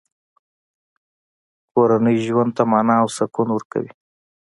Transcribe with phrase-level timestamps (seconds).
[1.73, 3.91] کورنۍ ژوند ته مانا او سکون ورکوي.